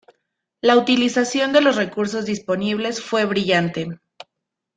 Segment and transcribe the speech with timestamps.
[0.61, 3.99] La utilización de los recursos disponibles fue brillante.